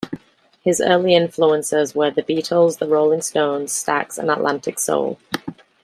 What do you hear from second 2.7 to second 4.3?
The Rolling Stones, Stax